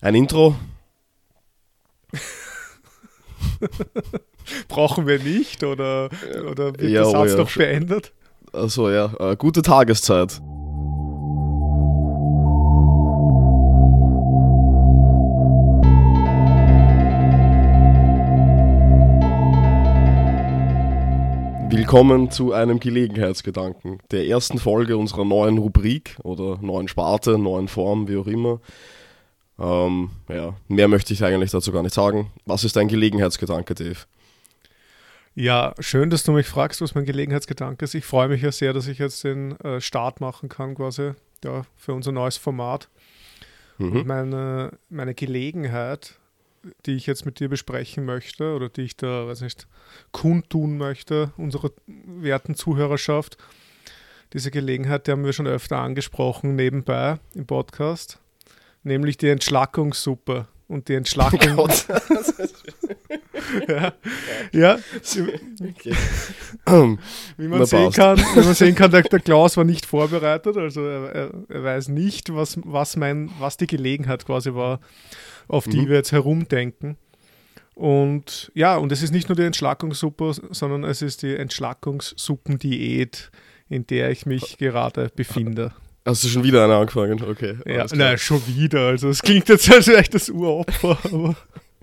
[0.00, 0.54] Ein Intro?
[4.68, 6.08] Brauchen wir nicht oder,
[6.48, 7.62] oder wird Ja, der oh Satz ja, noch schon.
[7.64, 8.12] beendet?
[8.52, 10.40] Also ja, äh, gute Tageszeit.
[21.70, 28.06] Willkommen zu einem Gelegenheitsgedanken, der ersten Folge unserer neuen Rubrik oder neuen Sparte, neuen Form,
[28.06, 28.60] wie auch immer.
[29.58, 32.30] Ähm, ja, mehr möchte ich eigentlich dazu gar nicht sagen.
[32.46, 33.98] Was ist ein Gelegenheitsgedanke, Dave?
[35.34, 37.94] Ja, schön, dass du mich fragst, was mein Gelegenheitsgedanke ist.
[37.94, 41.12] Ich freue mich ja sehr, dass ich jetzt den äh, Start machen kann, quasi
[41.44, 42.88] ja, für unser neues Format.
[43.78, 44.06] Und Mhm.
[44.08, 46.18] meine, meine Gelegenheit,
[46.86, 49.68] die ich jetzt mit dir besprechen möchte oder die ich da, weiß nicht,
[50.10, 53.38] kundtun möchte, unserer werten Zuhörerschaft,
[54.32, 58.18] diese Gelegenheit, die haben wir schon öfter angesprochen nebenbei im Podcast,
[58.88, 60.48] nämlich die Entschlackungssuppe.
[60.66, 61.86] Und die Entschlackung, Gott.
[63.68, 63.92] ja,
[64.52, 64.78] ja,
[65.60, 65.94] Okay.
[67.36, 70.84] Wie man, sehen kann, wie man sehen kann, der, der Klaus war nicht vorbereitet, also
[70.84, 74.80] er, er, er weiß nicht, was, was, mein, was die Gelegenheit quasi war,
[75.46, 75.88] auf die Mhm.
[75.88, 76.96] wir jetzt herumdenken.
[77.74, 83.30] Und ja, und es ist nicht nur die Entschlackungssuppe, sondern es ist die Entschlackungssuppendiät,
[83.68, 85.72] in der ich mich gerade befinde.
[86.08, 87.22] Hast du schon wieder eine angefangen?
[87.22, 87.58] Okay.
[87.66, 88.86] Ja, nein, schon wieder.
[88.88, 91.36] Also es klingt jetzt als ich das Uropfer, aber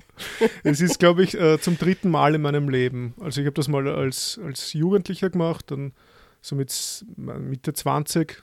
[0.63, 3.13] es ist, glaube ich, äh, zum dritten Mal in meinem Leben.
[3.19, 5.93] Also ich habe das mal als, als Jugendlicher gemacht, dann
[6.41, 8.41] so mit Mitte 20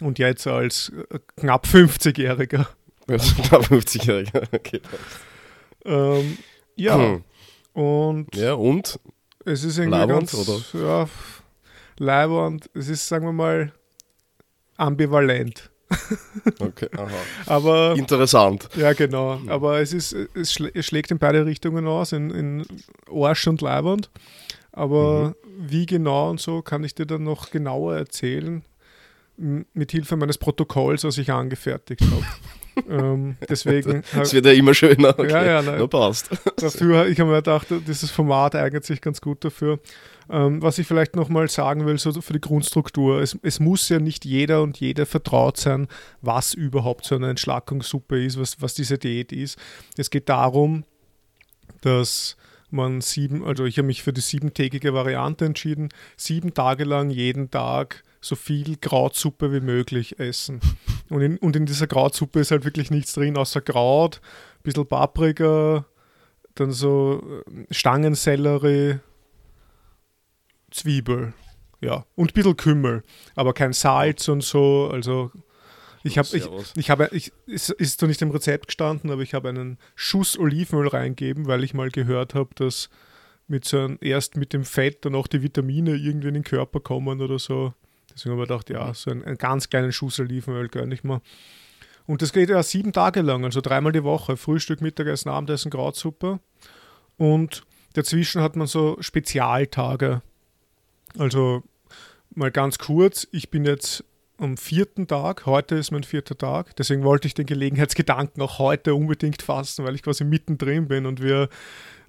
[0.00, 2.66] und jetzt als äh, knapp 50-Jähriger.
[3.08, 4.42] Ja, so knapp 50-Jähriger.
[4.52, 4.80] Okay.
[5.86, 6.36] Ähm,
[6.76, 7.24] ja, Hm.
[7.72, 9.00] und Ja, und?
[9.46, 11.08] es ist irgendwie Leiwand, ganz, ja,
[11.98, 13.72] Leiwand, es ist, sagen wir mal,
[14.76, 15.70] ambivalent.
[16.58, 17.10] Okay, aha.
[17.46, 18.68] Aber Interessant.
[18.76, 19.40] Ja, genau.
[19.48, 22.66] Aber es, ist, es, schlä es schlägt in beide Richtungen aus, in, in
[23.10, 24.10] Arsch und Leiband.
[24.72, 28.62] Aber wie genau und so kann ich dir dann noch genauer erzählen,
[29.36, 32.24] mit Hilfe meines Protokolls, was ich angefertigt habe.
[32.88, 35.10] ähm, deswegen, Es wird ja immer schöner.
[35.18, 35.30] Okay.
[35.30, 35.76] Ja, ja, nein.
[35.78, 36.30] Na, passt.
[36.56, 39.78] dafür, ich habe mir gedacht, dieses Format eignet sich ganz gut dafür.
[40.30, 43.98] Ähm, was ich vielleicht nochmal sagen will, so für die Grundstruktur, es, es muss ja
[43.98, 45.88] nicht jeder und jede vertraut sein,
[46.20, 49.58] was überhaupt so eine Entschlackungssuppe ist, was, was diese Diät ist.
[49.96, 50.84] Es geht darum,
[51.80, 52.36] dass
[52.70, 57.50] man sieben, also ich habe mich für die siebentägige Variante entschieden, sieben Tage lang jeden
[57.50, 60.60] Tag so viel Krautsuppe wie möglich essen.
[61.10, 64.86] Und in, und in dieser Krautsuppe ist halt wirklich nichts drin, außer Kraut, ein bisschen
[64.86, 65.84] Paprika,
[66.54, 69.00] dann so äh, Stangensellerie,
[70.70, 71.34] Zwiebel,
[71.80, 73.02] ja, und ein bisschen Kümmel,
[73.34, 75.32] aber kein Salz und so, also
[76.04, 79.34] ich habe ich, ich habe ich ist, ist zwar nicht im Rezept gestanden, aber ich
[79.34, 82.88] habe einen Schuss Olivenöl reingeben, weil ich mal gehört habe, dass
[83.46, 86.80] mit so einem, erst mit dem Fett dann auch die Vitamine irgendwie in den Körper
[86.80, 87.74] kommen oder so.
[88.14, 91.20] Deswegen habe ich gedacht, ja, so einen, einen ganz kleinen Schuss Olivenöl gönne ich mal.
[92.06, 94.36] Und das geht ja sieben Tage lang, also dreimal die Woche.
[94.36, 96.40] Frühstück, Mittagessen, Abendessen, Krautsuppe.
[97.16, 97.64] Und
[97.94, 100.22] dazwischen hat man so Spezialtage.
[101.18, 101.62] Also
[102.34, 104.04] mal ganz kurz, ich bin jetzt
[104.38, 108.94] am vierten Tag, heute ist mein vierter Tag, deswegen wollte ich den Gelegenheitsgedanken auch heute
[108.94, 111.48] unbedingt fassen, weil ich quasi mittendrin bin und wir,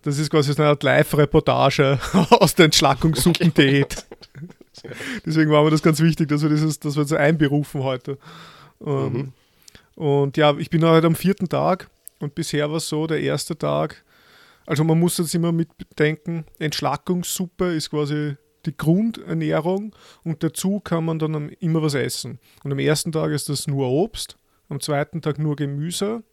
[0.01, 1.99] das ist quasi so eine Art Live-Reportage
[2.31, 4.05] aus der Entschlackungssuppendiät.
[5.25, 8.17] Deswegen war mir das ganz wichtig, dass wir dieses, dass wir uns einberufen heute.
[8.85, 9.33] Ähm, Mhm.
[9.95, 11.87] Und ja, ich bin heute am vierten Tag
[12.19, 14.03] und bisher war es so, der erste Tag,
[14.65, 18.35] also man muss jetzt immer mitdenken, Entschlackungssuppe ist quasi
[18.65, 22.39] die Grundernährung und dazu kann man dann immer was essen.
[22.63, 24.37] Und am ersten Tag ist das nur Obst,
[24.69, 26.23] am zweiten Tag nur Gemüse,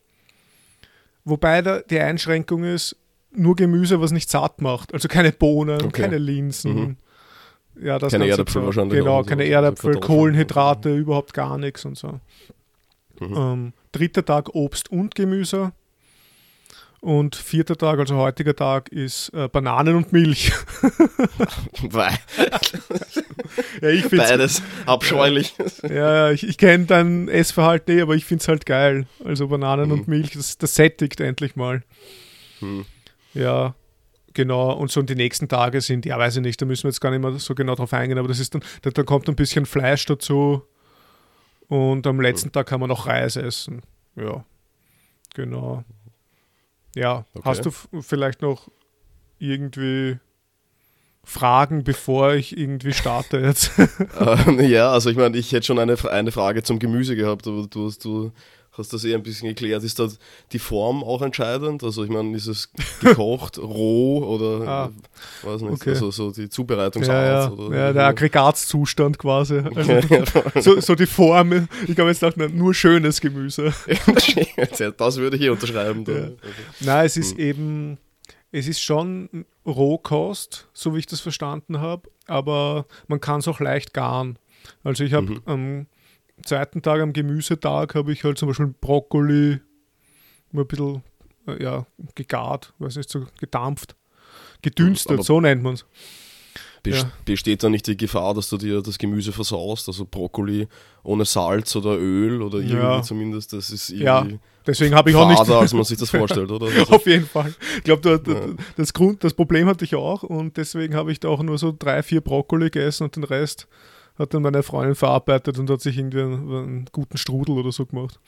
[1.24, 2.96] wobei da die Einschränkung ist,
[3.32, 6.02] nur Gemüse, was nicht satt macht, also keine Bohnen, Okay.
[6.02, 6.74] keine Linsen.
[6.74, 6.96] Mhm.
[7.82, 8.66] Ja, das Keine Erdäpfel Zeug.
[8.66, 10.16] wahrscheinlich Genau, so, keine also Erdäpfel, Kartoffeln.
[10.18, 12.20] Kohlenhydrate, überhaupt gar nichts und so.
[13.20, 13.36] Mhm.
[13.36, 15.72] Ähm, dritter Tag Obst und Gemüse.
[17.00, 20.53] Und vierter Tag, also heutiger Tag, ist äh, Bananen und Milch.
[23.80, 25.54] Ja, ich beides abscheulich.
[25.88, 29.06] ja, ich, ich kenne dein Essverhalten eh, aber ich finde es halt geil.
[29.24, 29.92] Also Bananen Mhm.
[29.92, 31.82] und Milch, das, das sättigt endlich mal.
[32.60, 32.84] Hm.
[33.34, 33.74] Ja,
[34.34, 34.72] genau.
[34.72, 37.00] Und so und die nächsten Tage sind, ja, weiß ich nicht, da müssen wir jetzt
[37.00, 39.36] gar nicht mehr so genau drauf eingehen, aber das ist dann, da, da kommt ein
[39.36, 40.62] bisschen Fleisch dazu.
[41.68, 43.82] Und am letzten Tag kann man noch Reis essen.
[44.16, 44.44] Ja,
[45.34, 45.84] genau.
[46.97, 47.48] Ja, Okay.
[47.48, 47.71] hast du
[48.03, 48.68] vielleicht noch
[49.38, 50.18] irgendwie
[51.22, 53.71] Fragen, bevor ich irgendwie starte jetzt?
[54.18, 57.66] Ähm, ja, also ich meine, ich hätte schon eine, eine Frage zum Gemüse gehabt, aber
[57.68, 58.32] du hast, du
[58.72, 59.82] hast das eh ein bisschen geklärt.
[59.82, 60.08] Ist da
[60.52, 61.82] die Form auch entscheidend?
[61.82, 62.70] Also ich meine, ist es
[63.00, 64.90] gekocht, roh oder Ah,
[65.42, 65.90] weiß nicht, okay.
[65.90, 69.58] also so die Zubereitungsart Ja, ja, oder ja, der Aggregatzustand quasi.
[69.74, 70.00] Also,
[70.60, 73.72] so, so die Form, ich glaube jetzt nicht nur schönes Gemüse.
[74.96, 76.04] das würde ich hier unterschreiben.
[76.06, 76.28] Ja.
[76.80, 77.98] Nein, es ist eben,
[78.52, 83.60] es ist schon Rohkost, so wie ich das verstanden habe, aber man kann es auch
[83.60, 84.38] leicht garen.
[84.84, 85.40] Also ich habe Mhm.
[85.46, 85.86] am
[86.45, 89.60] zweiten Tag, am Gemüsetag, habe ich halt zum Beispiel Brokkoli
[90.53, 91.03] mal ein bisschen
[91.47, 93.97] äh, ja, gegart, weiß nicht, so gedampft,
[94.63, 95.84] gedünstet, Aber- so nennt man es.
[96.83, 97.10] Best- Ja.
[97.27, 99.87] Besteht da nicht die Gefahr, dass du dir das Gemüse versaust?
[99.89, 100.66] Also Brokkoli
[101.03, 103.03] ohne Salz oder Öl oder irgendwie Ja.
[103.03, 105.39] zumindest, das ist Ja, irgendwie Deswegen habe ich auch nicht.
[105.51, 106.66] als man sich das vorstellt, oder?
[106.66, 107.54] Also, Auf jeden Fall.
[107.78, 108.41] Ich glaube, da- Ja.
[108.77, 111.75] das, Grund, das Problem hatte ich auch und deswegen habe ich da auch nur so
[111.78, 113.69] drei, vier Brokkoli gegessen und den Rest
[114.20, 117.86] hat dann meine Freundin verarbeitet und hat sich irgendwie einen, einen guten Strudel oder so
[117.86, 118.20] gemacht.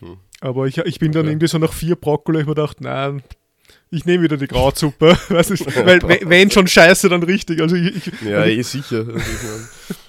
[0.00, 0.18] Hm.
[0.40, 1.30] Aber ich, ich bin dann Okay.
[1.32, 3.22] irgendwie so nach vier Brokkoli, ich mir gedacht, nein,
[3.90, 5.16] ich nehme wieder die Krautsuppe.
[5.28, 7.60] Weiß nicht, weil we- wenn schon scheiße, dann richtig.
[7.60, 9.06] Also ich, ich, ja, eh sicher.
[9.06, 9.20] Also,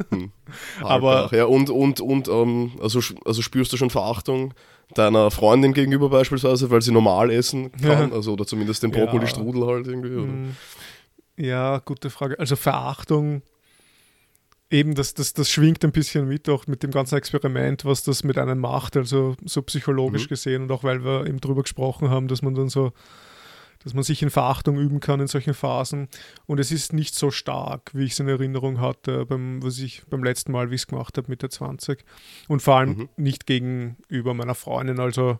[0.10, 0.32] hm.
[0.82, 4.54] Aber- ja, und, und, und ähm, also, also spürst du schon Verachtung
[4.96, 8.16] deiner Freundin gegenüber beispielsweise, weil sie normal essen kann, Ja.
[8.16, 9.00] also oder zumindest den Ja.
[9.06, 10.16] Brokkoli-Strudel halt irgendwie.
[10.16, 10.26] Oder?
[10.28, 10.56] Mm,
[11.38, 12.38] Ja, gute Frage.
[12.40, 13.42] Also Verachtung,
[14.74, 18.24] eben das, das, das schwingt ein bisschen mit, auch mit dem ganzen Experiment, was das
[18.24, 20.30] mit einem macht, also so psychologisch Mhm.
[20.30, 22.92] gesehen und auch weil wir eben drüber gesprochen haben, dass man dann so,
[23.84, 26.08] dass man sich in Verachtung üben kann in solchen Phasen.
[26.46, 30.04] Und es ist nicht so stark, wie ich es in Erinnerung hatte, beim, was ich
[30.10, 32.04] beim letzten Mal, wie ich es gemacht habe, Mitte 20.
[32.48, 33.10] Und vor allem Mhm.
[33.18, 35.00] nicht gegenüber meiner Freundin.
[35.00, 35.40] Also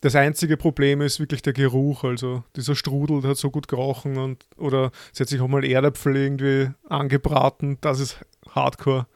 [0.00, 2.04] das einzige Problem ist wirklich der Geruch.
[2.04, 5.64] Also dieser Strudel der hat so gut gerochen und oder sie hat sich auch mal
[5.64, 7.78] Erdäpfel irgendwie angebraten.
[7.80, 8.18] Das ist
[8.50, 9.06] Hardcore.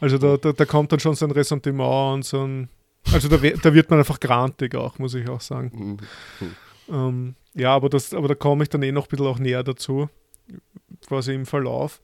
[0.00, 2.68] Also da, da, da kommt dann schon so ein Ressentiment und so ein.
[3.12, 5.98] Also da, da wird man einfach grantig auch, muss ich auch sagen.
[6.40, 6.56] Mhm.
[6.88, 9.62] Ähm, ja, aber, das, aber da komme ich dann eh noch ein bisschen auch näher
[9.62, 10.08] dazu,
[11.06, 12.00] quasi im Verlauf.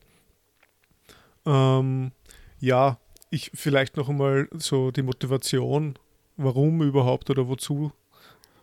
[1.46, 2.12] Ähm,
[2.58, 2.98] ja,
[3.30, 5.98] ich vielleicht noch einmal so die Motivation,
[6.36, 7.92] warum überhaupt oder wozu.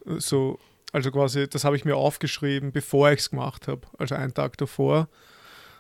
[0.06, 0.60] äh, So,
[0.94, 4.58] also quasi, das habe ich mir aufgeschrieben, bevor ich es gemacht habe, also einen Tag
[4.58, 5.10] davor.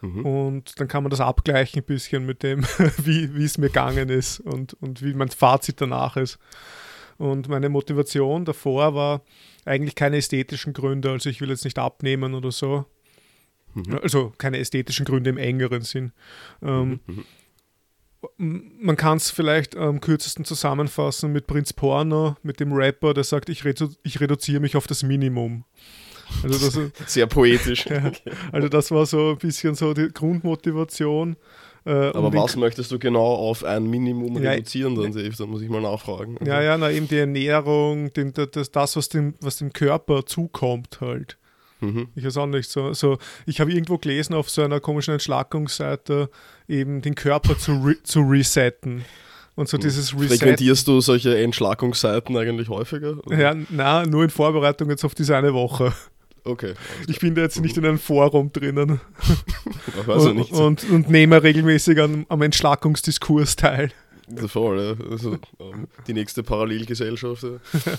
[0.02, 0.26] Mhm.
[0.26, 2.64] Und dann kann man das abgleichen ein bisschen mit dem,
[2.98, 6.38] wie wie es mir gegangen ist und, und wie mein Fazit danach ist.
[7.18, 9.22] Und meine Motivation davor war
[9.66, 12.86] eigentlich keine ästhetischen Gründe, also ich will jetzt nicht abnehmen oder so.
[13.74, 14.00] Mhm.
[14.02, 16.12] Also keine ästhetischen Gründe im engeren Sinn.
[16.62, 17.26] Ähm, Mhm.
[18.38, 23.24] m- man kann es vielleicht am kürzesten zusammenfassen mit Prinz Porno, mit dem Rapper, der
[23.24, 25.64] sagt, ich, redu ich reduziere mich auf das Minimum.
[26.44, 27.86] Also das, Sehr poetisch.
[27.90, 28.12] ja,
[28.52, 31.36] also das war so ein bisschen so die Grundmotivation.
[31.88, 35.34] Äh, Aber was möchtest du genau auf ein Minimum Ja, reduzieren, dann, Dave?
[35.38, 36.38] Da muss ich mal nachfragen.
[36.38, 40.26] Also, Ja, ja, na eben die Ernährung, den, das, das was, dem, was dem Körper
[40.26, 41.38] zukommt halt.
[41.80, 42.10] Mhm.
[42.16, 42.92] Ich weiß auch nicht so.
[42.92, 46.30] so ich habe irgendwo gelesen auf so einer komischen Entschlackungsseite,
[46.68, 49.06] eben den Körper zu, re zu resetten.
[49.56, 50.38] Und so dieses Reset.
[50.38, 53.18] Frequentierst du solche Entschlackungsseiten eigentlich häufiger?
[53.26, 53.40] oder?
[53.40, 55.94] Ja, na, nur in Vorbereitung jetzt auf diese eine Woche.
[56.48, 56.74] Okay.
[57.08, 59.02] Ich bin da jetzt nicht in einem Forum drinnen
[60.08, 63.92] ja und, und, und nehme regelmäßig an, am Entschlackungsdiskurs teil.
[64.48, 65.06] Voll, ja.
[65.10, 67.44] Also, ähm, die nächste Parallelgesellschaft.
[67.44, 67.60] Ja.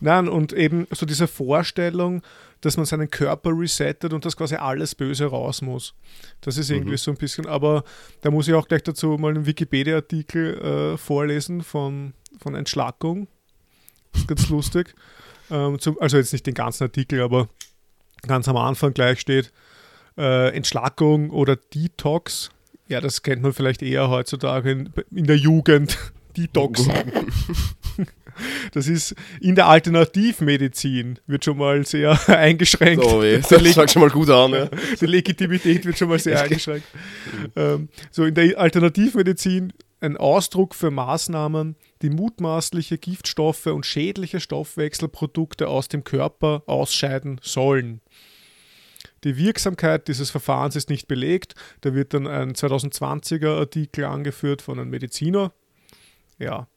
[0.00, 2.22] Nein, und eben so diese Vorstellung,
[2.60, 5.94] dass man seinen Körper resettet und dass quasi alles Böse raus muss.
[6.40, 6.96] Das ist irgendwie Mhm.
[6.98, 7.84] so ein bisschen, aber
[8.22, 13.28] da muss ich auch gleich dazu mal einen Wikipedia-Artikel äh, vorlesen von, von Entschlackung.
[14.12, 14.94] Das ist ganz lustig.
[15.50, 17.48] Ähm, zum, also jetzt nicht den ganzen Artikel, aber
[18.26, 19.52] ganz am Anfang gleich steht
[20.16, 22.50] äh, Entschlackung oder Detox.
[22.88, 25.98] Ja, das kennt man vielleicht eher heutzutage in, in der Jugend.
[26.36, 26.88] Detox.
[28.72, 33.04] Das ist in der Alternativmedizin wird schon mal sehr eingeschränkt.
[33.04, 34.52] Oh weh, das fängt schon mal gut an.
[34.52, 34.68] Ja.
[35.00, 36.84] die Legitimität wird schon mal sehr eingeschränkt.
[37.54, 39.72] Ähm, so in der Alternativmedizin
[40.04, 48.00] ein Ausdruck für Maßnahmen, die mutmaßliche Giftstoffe und schädliche Stoffwechselprodukte aus dem Körper ausscheiden sollen.
[49.24, 51.54] Die Wirksamkeit dieses Verfahrens ist nicht belegt.
[51.80, 55.52] Da wird dann ein 2020er Artikel angeführt von einem Mediziner.
[56.38, 56.68] Ja,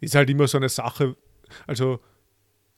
[0.00, 1.16] ist halt immer so eine Sache.
[1.66, 2.00] Also,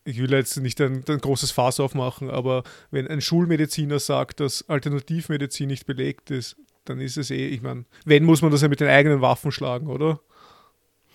[0.05, 4.67] ich will jetzt nicht ein, ein großes Fass aufmachen, aber wenn ein Schulmediziner sagt, dass
[4.69, 6.57] Alternativmedizin nicht belegt ist,
[6.88, 9.52] dann ist es eh, ich meine, wenn muss man das ja mit den eigenen Waffen
[9.52, 10.21] schlagen, oder?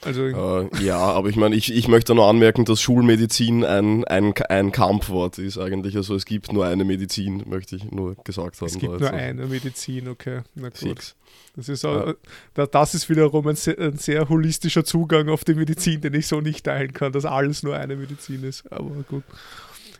[0.05, 4.33] Also, Äh, ja, aber ich meine, ich, ich möchte nur anmerken, dass Schulmedizin ein, ein,
[4.49, 5.95] ein Kampfwort ist eigentlich.
[5.95, 8.67] Also es gibt nur eine Medizin, möchte ich nur gesagt haben.
[8.67, 10.41] es gibt da nur eine Medizin, okay.
[10.55, 11.15] Na gut.
[11.55, 12.15] Das ist, auch,
[12.53, 16.27] da- das ist wiederum ein sehr, ein sehr holistischer Zugang auf die Medizin, den ich
[16.27, 18.69] so nicht teilen kann, dass alles nur eine Medizin ist.
[18.73, 19.23] Aber gut.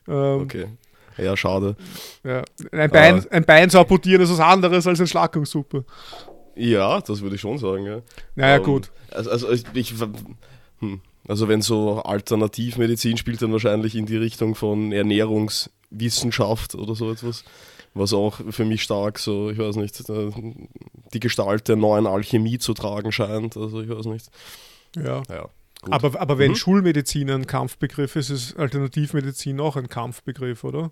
[0.07, 0.65] Ähm, Okay.
[1.17, 1.75] Ja, schade.
[2.23, 2.43] ja.
[2.71, 3.29] ein, Bein, Äh.
[3.31, 5.85] ein Bein zu amputieren ist was anderes als eine Schlackungssuppe.
[6.55, 8.01] Ja, das würde ich schon sagen, ja.
[8.35, 8.91] Naja, Ähm, gut.
[9.11, 9.93] Also, also ich, ich
[10.79, 17.11] hm, also wenn so Alternativmedizin spielt dann wahrscheinlich in die Richtung von Ernährungswissenschaft oder so
[17.11, 17.43] etwas,
[17.93, 20.03] was auch für mich stark so, ich weiß nicht,
[21.13, 23.55] die Gestalt der neuen Alchemie zu tragen scheint.
[23.57, 24.29] Also ich weiß nicht.
[24.95, 25.23] Ja.
[25.29, 25.49] Ja.
[25.89, 26.55] Aber, aber wenn Mhm.
[26.55, 30.91] Schulmedizin ein Kampfbegriff ist, ist Alternativmedizin auch ein Kampfbegriff, oder?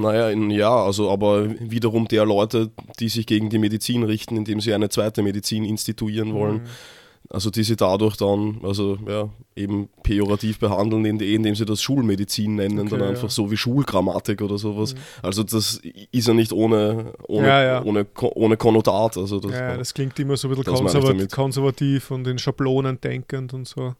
[0.00, 2.70] Naja, ja, also aber wiederum der Leute,
[3.00, 6.56] die sich gegen die Medizin richten, indem sie eine zweite Medizin instituieren wollen.
[6.56, 6.66] Mhm.
[7.30, 12.54] Also die sie dadurch dann, also ja, eben pejorativ behandeln, in- indem sie das Schulmedizin
[12.56, 13.08] nennen, Okay, dann ja.
[13.08, 14.94] einfach so wie Schulgrammatik oder sowas.
[14.94, 14.98] Mhm.
[15.22, 15.80] Also das
[16.12, 17.82] ist ja nicht ohne, ohne, Ja, ja.
[17.84, 19.16] ohne, ohne Konnotat.
[19.16, 23.54] Also das, Ja, das klingt immer so ein bisschen konservat konservativ und in Schablonen denkend
[23.54, 23.94] und so.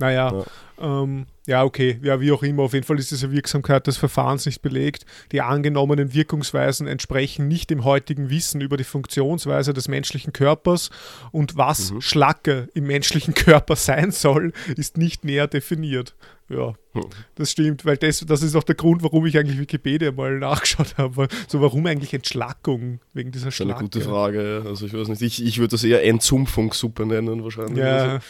[0.00, 0.44] Naja, Ja.
[0.80, 1.02] ja.
[1.02, 2.62] Ähm, ja, okay, ja, wie auch immer.
[2.62, 5.04] Auf jeden Fall ist diese Wirksamkeit des Verfahrens nicht belegt.
[5.32, 10.90] Die angenommenen Wirkungsweisen entsprechen nicht dem heutigen Wissen über die Funktionsweise des menschlichen Körpers
[11.32, 12.00] und was Mhm.
[12.00, 16.14] Schlacke im menschlichen Körper sein soll, ist nicht näher definiert.
[16.50, 17.04] Ja, Hm.
[17.36, 20.96] das stimmt, weil das, das ist auch der Grund, warum ich eigentlich Wikipedia mal nachgeschaut
[20.98, 21.28] habe.
[21.48, 23.84] So, warum eigentlich Entschlackung wegen dieser ist eine Schlacke?
[23.84, 24.62] gute Frage.
[24.66, 27.78] Also ich weiß nicht, ich, ich würde das eher Entzumpfungssuppe nennen wahrscheinlich.
[27.78, 28.20] Ja,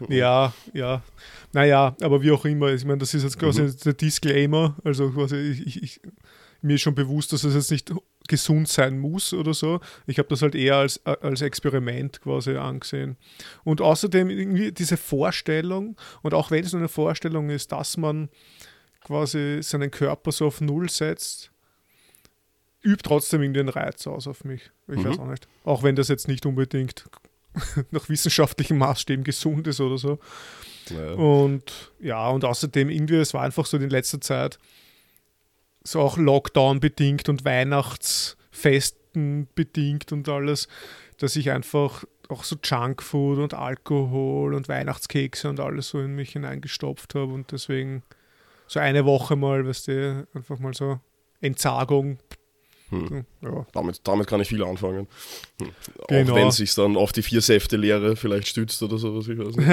[0.00, 1.02] Also, ja, ja.
[1.52, 3.76] Naja, aber wie auch immer, ich meine, das ist jetzt quasi Mhm.
[3.84, 4.76] der Disclaimer.
[4.84, 6.00] Also quasi, ich, ich,
[6.60, 7.92] mir ist schon bewusst, dass es jetzt nicht
[8.28, 9.80] gesund sein muss oder so.
[10.06, 13.16] Ich habe das halt eher als, als Experiment quasi angesehen.
[13.64, 18.28] Und außerdem irgendwie diese Vorstellung, und auch wenn es nur eine Vorstellung ist, dass man
[19.02, 21.50] quasi seinen Körper so auf Null setzt,
[22.82, 24.70] übt trotzdem irgendwie einen Reiz aus auf mich.
[24.88, 25.04] Ich Mhm.
[25.06, 25.48] weiß auch nicht.
[25.64, 27.04] Auch wenn das jetzt nicht unbedingt
[27.90, 30.18] nach wissenschaftlichen Maßstäben gesund ist oder so.
[30.90, 31.12] Naja.
[31.12, 34.58] Und ja, und außerdem irgendwie, es war einfach so in letzter Zeit
[35.84, 40.68] so auch Lockdown bedingt und Weihnachtsfesten bedingt und alles,
[41.18, 46.32] dass ich einfach auch so Junkfood und Alkohol und Weihnachtskekse und alles so in mich
[46.32, 48.02] hineingestopft habe und deswegen
[48.66, 51.00] so eine Woche mal, weißt du, einfach mal so
[51.40, 52.18] Entsagung.
[52.90, 53.24] Hm.
[53.42, 55.06] Ja, Damit, damit kann ich viel anfangen.
[55.60, 55.68] Hm.
[56.08, 56.32] Genau.
[56.32, 59.56] Auch wenn es sich dann auf die vier Säfte-Lehre vielleicht stützt oder sowas, ich weiß
[59.56, 59.68] nicht.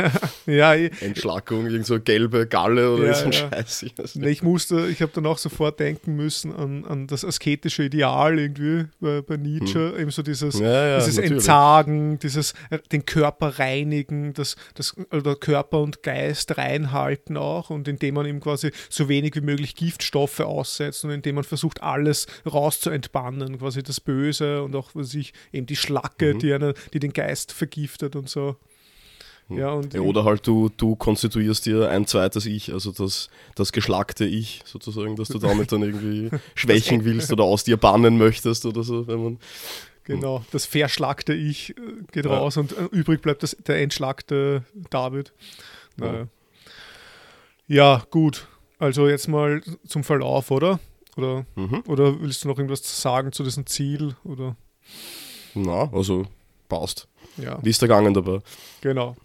[0.47, 3.49] ja ich, Entschlackung, irgend so gelbe Galle oder Ja, so ein ja.
[3.49, 3.83] Scheiß.
[3.83, 7.83] Ich Nee, ich musste, ich habe dann auch sofort denken müssen an, an das asketische
[7.83, 10.65] Ideal irgendwie bei, bei Nietzsche, eben so dieses, Hm.
[10.65, 11.31] Ja, dieses natürlich.
[11.33, 17.87] Entsagen, dieses äh, den Körper reinigen, das, das oder Körper und Geist reinhalten auch und
[17.87, 22.27] indem man ihm quasi so wenig wie möglich Giftstoffe aussetzt und indem man versucht, alles
[23.13, 26.39] rauszuentbannen, quasi das Böse und auch was ich, eben die Schlacke, Mhm.
[26.39, 28.55] die, eine, die den Geist vergiftet und so.
[29.49, 33.71] Ja, und Ja, oder halt du, du konstituierst dir ein zweites Ich, also das, das
[33.71, 38.65] geschlackte Ich sozusagen, dass du damit dann irgendwie schwächen willst oder aus dir bannen möchtest
[38.65, 39.39] oder so, wenn man.
[40.03, 41.73] Genau, das verschlagte Ich äh,
[42.11, 42.31] geht Ja.
[42.37, 45.31] raus und äh, übrig bleibt das, der entschlagte David.
[45.99, 46.11] Ja.
[46.11, 46.27] Naja.
[47.67, 48.47] Ja, gut.
[48.77, 50.79] Also jetzt mal zum Verlauf, oder?
[51.17, 51.83] Oder, Mhm.
[51.87, 54.15] oder willst du noch irgendwas sagen zu diesem Ziel?
[54.23, 54.55] Oder
[55.53, 56.25] Na, also
[56.67, 57.07] passt.
[57.37, 58.39] ja, Wie ist der Gangen dabei?
[58.81, 59.15] genau.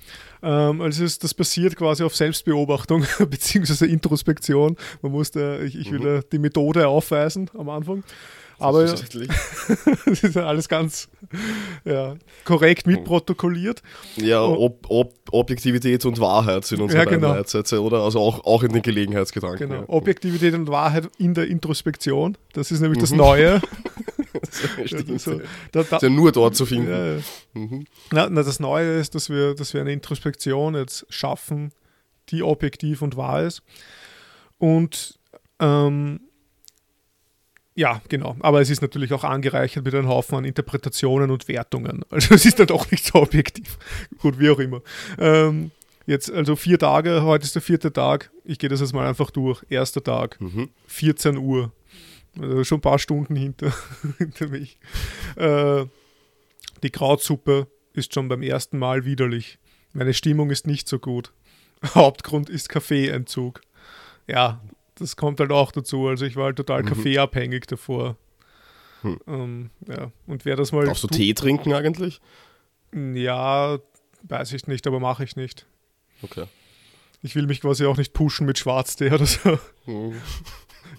[0.42, 4.76] Ähm, also es, das basiert quasi auf Selbstbeobachtung beziehungsweise Introspektion.
[5.02, 6.04] Man muss da, ich, ich will Mhm.
[6.04, 8.04] da die Methode aufweisen am Anfang.
[8.60, 9.02] Aber das
[10.22, 11.08] ist ja alles ganz
[11.84, 13.82] ja, korrekt mitprotokolliert.
[14.16, 17.34] Ja, ob, ob, Objektivität und Wahrheit sind unsere Ja, genau.
[17.34, 18.02] Leitsätze, oder?
[18.02, 19.68] Also auch, auch in den Gelegenheitsgedanken.
[19.68, 19.80] Genau.
[19.82, 19.88] ja.
[19.88, 22.36] Objektivität und Wahrheit in der Introspektion.
[22.52, 23.16] Das ist nämlich das Mhm.
[23.18, 23.60] Neue.
[24.84, 25.20] Stimmt.
[25.20, 25.40] so,
[25.72, 26.90] da, da, Ist ja nur dort zu finden.
[26.90, 27.60] ja.
[27.60, 27.86] Mhm.
[28.12, 31.72] na, na, das Neue ist, dass wir, dass wir eine Introspektion jetzt schaffen,
[32.30, 33.62] die objektiv und wahr ist.
[34.58, 35.18] Und
[35.58, 36.20] ähm,
[37.80, 38.36] ja, genau.
[38.40, 42.04] Aber es ist natürlich auch angereichert mit einem Haufen an Interpretationen und Wertungen.
[42.10, 43.78] Also es ist dann doch nicht so objektiv.
[44.18, 44.82] Gut, wie auch immer.
[45.18, 45.70] Ähm,
[46.04, 48.30] jetzt also vier Tage, heute ist der vierte Tag.
[48.44, 49.64] Ich gehe das jetzt mal einfach durch.
[49.70, 50.38] Erster Tag.
[50.42, 50.68] Mhm.
[50.88, 51.72] 14 Uhr.
[52.38, 53.72] Also schon ein paar Stunden hinter,
[54.18, 54.78] hinter mich.
[55.36, 55.86] Äh,
[56.82, 59.58] die Krautsuppe ist schon beim ersten Mal widerlich.
[59.94, 61.32] Meine Stimmung ist nicht so gut.
[61.94, 63.62] Hauptgrund ist Kaffeeentzug.
[64.26, 64.60] Ja,
[65.00, 66.06] das kommt halt auch dazu.
[66.08, 66.86] Also ich war halt total Mhm.
[66.86, 68.16] kaffeeabhängig davor.
[69.02, 69.18] Hm.
[69.26, 70.12] Ähm, ja.
[70.26, 70.84] Und wer das mal.
[70.84, 72.20] Darfst du Tee trinken eigentlich?
[72.94, 73.78] Ja,
[74.22, 75.66] weiß ich nicht, aber mache ich nicht.
[76.22, 76.44] Okay.
[77.22, 79.58] Ich will mich quasi auch nicht pushen mit Schwarztee oder so.
[79.86, 80.14] Mhm.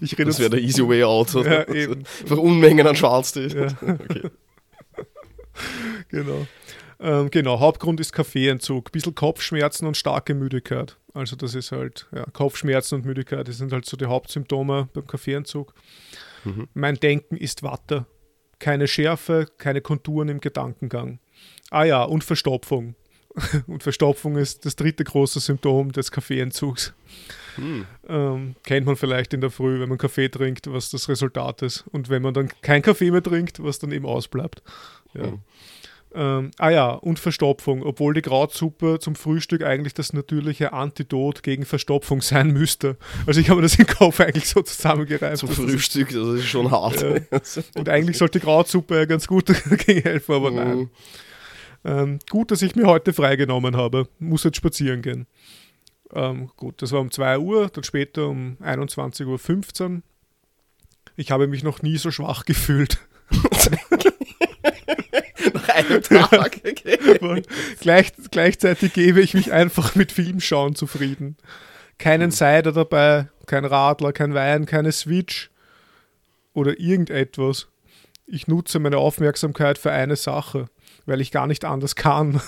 [0.00, 1.32] Ich rede Das wäre der easy way out.
[1.34, 2.04] Ja, eben.
[2.04, 3.46] Für Unmengen an Schwarztee.
[3.48, 3.68] Ja.
[3.82, 4.30] Okay.
[6.08, 6.46] Genau.
[7.02, 8.92] Ähm, genau, Hauptgrund ist Kaffeeentzug.
[8.92, 10.96] Bisschen Kopfschmerzen und starke Müdigkeit.
[11.14, 15.06] Also das ist halt, ja, Kopfschmerzen und Müdigkeit, das sind halt so die Hauptsymptome beim
[15.06, 15.74] Kaffeeentzug.
[16.44, 16.68] Mhm.
[16.74, 18.06] Mein Denken ist Watte.
[18.60, 21.18] Keine Schärfe, keine Konturen im Gedankengang.
[21.70, 22.94] Ah ja, und Verstopfung.
[23.66, 26.92] Und Verstopfung ist das dritte große Symptom des Kaffeeentzugs.
[27.56, 27.86] Hm.
[28.06, 31.86] Ähm, kennt man vielleicht in der Früh, wenn man Kaffee trinkt, was das Resultat ist.
[31.92, 34.62] Und wenn man dann kein Kaffee mehr trinkt, was dann eben ausbleibt.
[35.14, 35.28] Ja.
[35.28, 35.38] Hm.
[36.14, 41.64] Ähm, ah ja, und Verstopfung, obwohl die Krautsuppe zum Frühstück eigentlich das natürliche Antidot gegen
[41.64, 42.96] Verstopfung sein müsste.
[43.26, 45.38] Also ich habe mir das im Kopf eigentlich so zusammengereimt.
[45.38, 47.02] Zum Frühstück, das ist schon hart.
[47.02, 47.40] Ja.
[47.76, 50.78] Und eigentlich sollte Krautsuppe ja ganz gut dagegen helfen, aber nein.
[50.78, 50.90] Mhm.
[51.84, 54.06] Ähm, gut, dass ich mir heute freigenommen habe.
[54.18, 55.26] Muss jetzt spazieren gehen.
[56.12, 60.02] Ähm, gut, das war um 2 Uhr, dann später um 21.15 Uhr.
[61.16, 62.98] Ich habe mich noch nie so schwach gefühlt.
[65.88, 67.42] Einem Tag, okay.
[67.80, 71.36] Gleich, gleichzeitig gebe ich mich einfach mit Filmschauen zufrieden.
[71.98, 75.50] Keinen Cider dabei, kein Radler, kein Wein, keine Switch
[76.52, 77.68] oder irgendetwas.
[78.26, 80.66] Ich nutze meine Aufmerksamkeit für eine Sache,
[81.06, 82.40] weil ich gar nicht anders kann.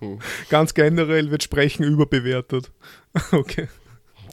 [0.00, 0.18] Hm.
[0.48, 2.70] Ganz generell wird Sprechen überbewertet.
[3.32, 3.68] Okay,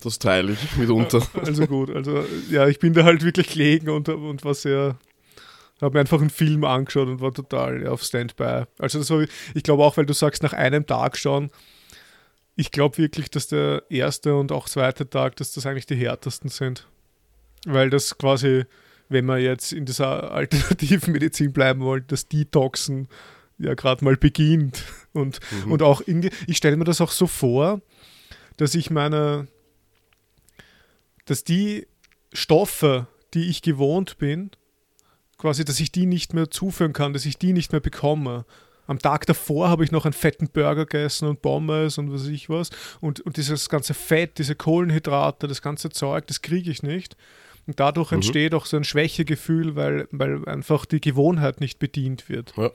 [0.04, 1.22] Das teile ich mitunter.
[1.44, 1.90] also gut.
[1.90, 4.98] Also ja, ich bin da halt wirklich gelegen und, und war sehr,
[5.82, 8.64] habe mir einfach einen Film angeschaut und war total ja, auf Standby.
[8.80, 11.52] Also das war, ich glaube auch, weil du sagst, nach einem Tag schauen,
[12.56, 16.50] ich glaube wirklich, dass der erste und auch zweite Tag, dass das eigentlich die härtesten
[16.50, 16.88] sind.
[17.66, 18.66] Weil das quasi,
[19.10, 23.08] wenn wir jetzt in dieser alternativen Medizin bleiben wollen, das Detoxen
[23.60, 24.84] ja gerade mal beginnt.
[25.14, 25.72] Und, Mhm.
[25.72, 27.82] und auch irgendwie, ich stelle mir das auch so vor,
[28.58, 29.48] dass ich meine,
[31.26, 31.88] dass die
[32.34, 34.52] Stoffe, die ich gewohnt bin,
[35.38, 38.46] quasi, dass ich die nicht mehr zuführen kann, dass ich die nicht mehr bekomme.
[38.88, 42.30] Am Tag davor habe ich noch einen fetten Burger gegessen und Pommes und was weiß
[42.30, 42.70] ich was.
[43.02, 47.18] Und, und dieses ganze Fett, diese Kohlenhydrate, das ganze Zeug, das kriege ich nicht.
[47.66, 48.16] Und dadurch Mhm.
[48.20, 52.54] entsteht auch so ein Schwächegefühl, weil, weil einfach die Gewohnheit nicht bedient wird.
[52.56, 52.72] Ja.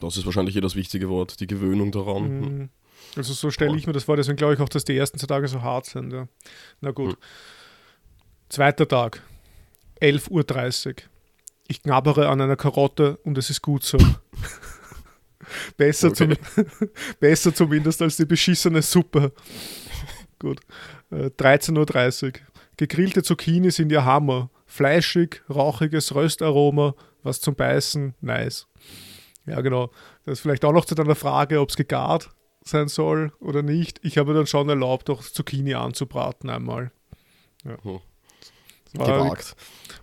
[0.00, 2.40] Das ist wahrscheinlich eh das wichtige Wort, die Gewöhnung daran.
[2.40, 2.68] Mhm.
[3.16, 5.26] Also so stelle ich mir das vor, deswegen glaube ich auch, dass die ersten zwei
[5.26, 6.10] Tage so hart sind.
[6.12, 6.26] Ja.
[6.80, 7.10] Na gut.
[7.10, 7.16] Mhm.
[8.48, 9.22] Zweiter Tag,
[10.00, 10.94] 11.30 Uhr.
[11.66, 13.98] Ich knabbere an einer Karotte und es ist gut so.
[15.76, 16.36] besser, Okay.
[16.36, 16.88] zum,
[17.20, 19.32] besser zumindest als die beschissene Suppe.
[20.38, 20.60] gut.
[21.10, 22.32] Äh, 13.30 Uhr.
[22.76, 24.50] Gegrillte Zucchini sind ja Hammer.
[24.66, 28.66] Fleischig, rauchiges Röstaroma, was zum Beißen, nice.
[29.46, 29.90] Ja, genau.
[30.24, 32.30] Das ist vielleicht auch noch zu deiner Frage, ob es gegart
[32.64, 34.00] sein soll oder nicht.
[34.02, 36.90] Ich habe dann schon erlaubt, auch Zucchini anzubraten einmal.
[37.64, 37.76] Ja.
[37.84, 38.00] Hm.
[38.96, 39.56] War, Gewagt.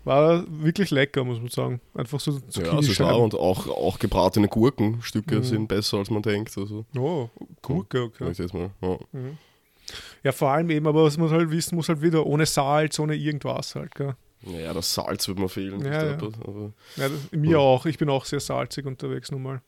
[0.04, 1.82] war wirklich lecker, muss man sagen.
[1.94, 3.12] Einfach so Ja, ist Zucchini-Scheiben.
[3.12, 3.24] auch.
[3.24, 5.44] Und auch, auch gebratene Gurkenstücke Mhm.
[5.44, 6.58] sind besser, als man denkt.
[6.58, 7.30] Also, oh,
[7.62, 8.32] Gurke, sag okay.
[8.32, 8.72] ich jetzt mal.
[8.82, 8.98] Ja.
[9.14, 9.38] Mhm.
[10.24, 13.16] Ja, vor allem eben, aber was man halt wissen muss, halt wieder ohne Salz, ohne
[13.16, 14.16] irgendwas halt, gell?
[14.44, 15.84] ja, das Salz wird mir fehlen.
[15.86, 16.14] Ja, ja.
[16.14, 17.58] Aber, Ja, das, mir Ja.
[17.58, 17.86] auch.
[17.86, 19.62] Ich bin auch sehr salzig unterwegs nun mal.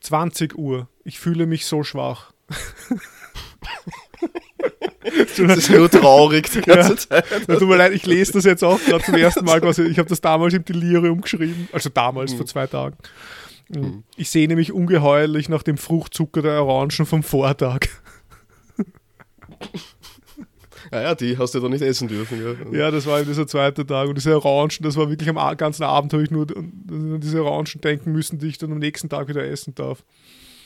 [0.00, 0.88] 20 Uhr.
[1.04, 2.32] Ich fühle mich so schwach.
[5.36, 7.24] das ist nur traurig die ganze Zeit.
[7.48, 9.60] Ja, tut mir leid, ich lese das jetzt auch gerade zum ersten Mal.
[9.60, 9.82] Quasi.
[9.84, 11.68] Ich habe das damals im Delirium geschrieben.
[11.72, 12.36] Also damals, Mhm.
[12.38, 12.96] vor zwei Tagen.
[13.68, 13.80] Mhm.
[13.80, 14.04] Mhm.
[14.16, 17.86] Ich sehne mich ungeheuerlich nach dem Fruchtzucker der Orangen vom Vortag.
[20.92, 22.38] Ja, ja, die hast du ja doch nicht essen dürfen.
[22.40, 22.56] Gell?
[22.78, 24.08] Ja, das war eben dieser zweite Tag.
[24.08, 27.80] Und diese Orangen, das war wirklich am ganzen Abend, habe ich nur an diese Orangen
[27.82, 30.02] denken müssen, die ich dann am nächsten Tag wieder essen darf.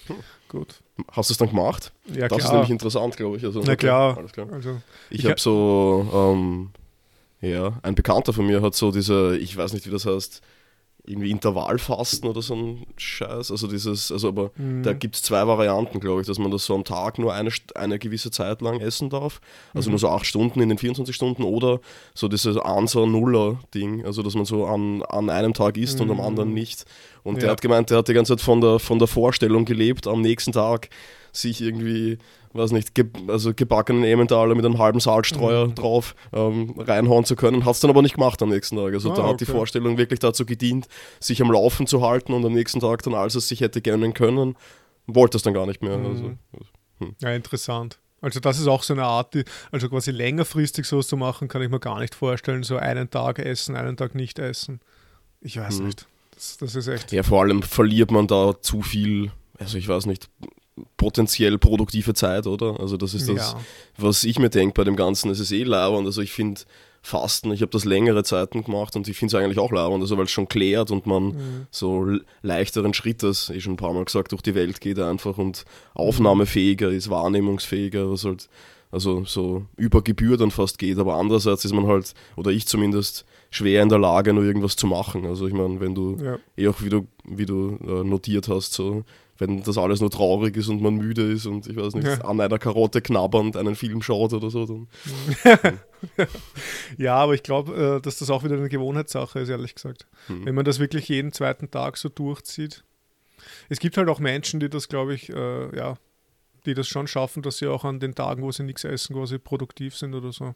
[0.48, 0.80] Gut.
[1.10, 1.92] Hast du es dann gemacht?
[2.14, 2.52] Ja, das ist klar.
[2.54, 3.44] nämlich interessant, glaube ich.
[3.44, 4.16] Also, Na klar.
[4.16, 4.46] Alles klar.
[4.52, 6.70] Also, Ich, Ich habe hab- so, ähm,
[7.40, 10.40] ja, ein Bekannter von mir hat so diese, ich weiß nicht, wie das heißt,
[11.06, 13.50] irgendwie Intervallfasten oder so ein Scheiß.
[13.50, 14.82] Also dieses, also aber Mhm.
[14.82, 17.50] da gibt es zwei Varianten, glaube ich, dass man das so am Tag nur eine,
[17.74, 19.40] eine gewisse Zeit lang essen darf.
[19.74, 19.92] Also Mhm.
[19.92, 21.80] nur so acht Stunden in den 24 Stunden oder
[22.14, 26.22] so dieses Anser-Nuller-Ding, also dass man so an, an einem Tag isst und am Mhm.
[26.22, 26.84] anderen nicht.
[27.22, 27.40] Und Ja.
[27.42, 30.20] der hat gemeint, der hat die ganze Zeit von der, von der Vorstellung gelebt, am
[30.20, 30.88] nächsten Tag
[31.32, 32.18] sich irgendwie,
[32.54, 35.74] weiß nicht, ge also gebackenen Emmentaler mit einem halben Salzstreuer Mhm.
[35.74, 37.64] drauf ähm, reinhauen zu können.
[37.64, 38.94] Hat es dann aber nicht gemacht am nächsten Tag.
[38.94, 39.52] Also Ah, da hat die okay.
[39.52, 40.86] Vorstellung wirklich dazu gedient,
[41.20, 44.14] sich am Laufen zu halten und am nächsten Tag dann, als es sich hätte gönnen
[44.14, 44.56] können,
[45.06, 45.98] wollte es dann gar nicht mehr.
[45.98, 46.06] Mhm.
[46.06, 47.98] Also, Ja, interessant.
[48.20, 51.60] Also das ist auch so eine Art, die, also quasi längerfristig sowas zu machen, kann
[51.60, 52.62] ich mir gar nicht vorstellen.
[52.62, 54.80] So einen Tag essen, einen Tag nicht essen.
[55.42, 55.86] Ich weiß Mhm.
[55.88, 56.06] nicht.
[56.34, 57.12] Das, das ist echt.
[57.12, 60.28] ja, vor allem verliert man da zu viel, also ich weiß nicht,
[60.96, 62.80] potenziell produktive Zeit, oder?
[62.80, 63.60] Also das ist das, Ja.
[63.96, 65.30] was ich mir denke bei dem Ganzen.
[65.30, 66.06] Es ist eh lauernd.
[66.06, 66.62] Also ich finde
[67.02, 70.16] Fasten, ich habe das längere Zeiten gemacht und ich finde es eigentlich auch lauernd, also
[70.16, 71.66] weil es schon klärt und man Mhm.
[71.70, 72.06] so
[72.42, 76.90] leichteren Schrittes, eh schon ein paar Mal gesagt, durch die Welt geht einfach und aufnahmefähiger
[76.90, 78.48] ist, wahrnehmungsfähiger, was halt
[78.90, 83.24] also so über Gebühr dann fast geht, aber andererseits ist man halt, oder ich zumindest,
[83.50, 85.26] schwer in der Lage, nur irgendwas zu machen.
[85.26, 86.38] Also ich meine, wenn du Ja.
[86.56, 89.02] eh auch wie du, wie du äh, notiert hast, so
[89.46, 92.20] wenn das alles nur traurig ist und man müde ist und ich weiß nicht, Ja.
[92.24, 94.88] an einer Karotte knabbernd einen Film schaut oder so, dann
[96.98, 100.06] Ja, aber ich glaube, äh, dass das auch wieder eine Gewohnheitssache ist, ehrlich gesagt.
[100.28, 100.46] Mhm.
[100.46, 102.84] Wenn man das wirklich jeden zweiten Tag so durchzieht.
[103.68, 105.96] Es gibt halt auch Menschen, die das, glaube ich, äh, ja,
[106.66, 109.38] die das schon schaffen, dass sie auch an den Tagen, wo sie nichts essen, quasi
[109.38, 110.54] produktiv sind oder so.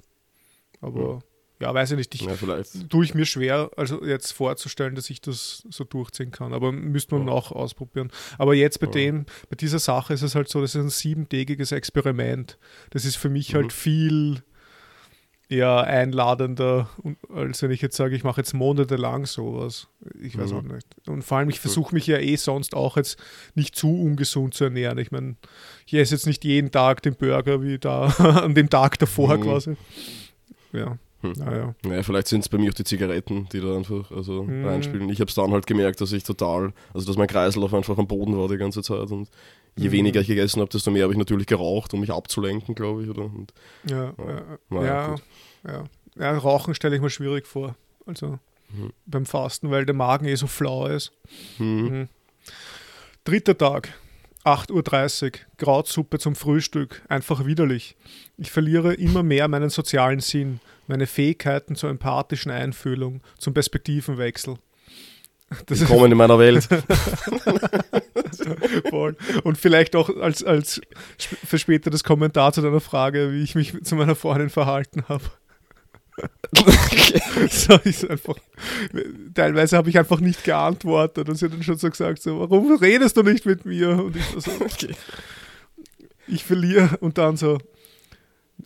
[0.81, 1.21] Aber
[1.61, 2.15] ja, weiß ich nicht.
[2.15, 2.89] Ich ja, vielleicht.
[2.89, 6.53] tue ich mir schwer, also jetzt vorzustellen, dass ich das so durchziehen kann.
[6.53, 7.33] Aber müsste man Ja.
[7.33, 8.11] auch ausprobieren.
[8.39, 8.93] Aber jetzt bei Ja.
[8.93, 12.59] dem, bei dieser Sache ist es halt so, das ist ein siebentägiges Experiment.
[12.91, 13.57] Das ist für mich Mhm.
[13.57, 14.43] halt viel
[15.51, 16.91] eher einladender,
[17.35, 19.89] als wenn ich jetzt sage, ich mache jetzt monatelang sowas.
[20.21, 20.59] Ich weiß Mhm.
[20.59, 20.87] auch nicht.
[21.07, 23.19] Und vor allem, ich versuche mich ja eh sonst auch jetzt
[23.55, 24.99] nicht zu ungesund zu ernähren.
[24.99, 25.37] Ich meine,
[25.87, 28.03] ich esse jetzt nicht jeden Tag den Burger wie da
[28.47, 29.41] an dem Tag davor Mhm.
[29.43, 29.77] quasi.
[30.73, 31.33] Ja, Hm.
[31.37, 31.75] naja.
[31.85, 34.65] Ja, vielleicht sind es bei mir auch die Zigaretten, die da einfach also Mhm.
[34.65, 35.09] reinspielen.
[35.11, 38.07] Ich habe es dann halt gemerkt, dass ich total, also dass mein Kreislauf einfach am
[38.07, 39.29] Boden war die ganze Zeit und
[39.77, 39.93] je Mhm.
[39.93, 43.09] weniger ich gegessen habe, desto mehr habe ich natürlich geraucht, um mich abzulenken, glaube ich.
[43.11, 43.25] Oder?
[43.25, 43.53] Und,
[43.85, 44.15] Ja,
[44.71, 44.85] Ja.
[44.85, 45.17] ja,
[45.67, 45.85] ja,
[46.19, 46.39] ja.
[46.39, 47.75] Rauchen stelle ich mir schwierig vor.
[48.07, 48.39] Also
[48.71, 48.93] Mhm.
[49.07, 51.11] beim Fasten, weil der Magen eh so flau ist.
[51.57, 52.09] hm, Mhm.
[53.25, 53.93] Dritter Tag,
[54.45, 57.97] 8.30 Uhr, Krautsuppe zum Frühstück, einfach widerlich.
[58.39, 64.57] Ich verliere immer mehr meinen sozialen Sinn, meine Fähigkeiten zur empathischen Einfühlung, zum Perspektivenwechsel.
[65.67, 66.69] Das Willkommen in meiner Welt.
[69.45, 70.81] Und vielleicht auch als, als
[71.19, 75.25] für später das Kommentar zu deiner Frage, wie ich mich zu meiner Freundin verhalten habe.
[77.51, 78.35] So ist einfach,
[79.35, 82.77] teilweise habe ich einfach nicht geantwortet und sie hat dann schon so gesagt, so, warum
[82.77, 83.91] redest du nicht mit mir?
[83.91, 84.95] Und ich so, Okay.
[86.27, 87.59] ich verliere und dann so,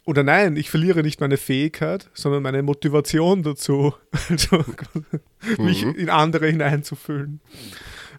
[0.04, 3.94] oder nein, ich verliere nicht meine Fähigkeit, sondern meine Motivation dazu,
[4.28, 4.64] also,
[5.58, 5.94] mich Mhm.
[5.94, 7.40] in andere hineinzufühlen.